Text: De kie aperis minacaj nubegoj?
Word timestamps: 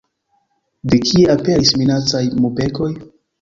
De 0.91 0.97
kie 1.09 1.27
aperis 1.33 1.75
minacaj 1.83 2.23
nubegoj? 2.41 2.91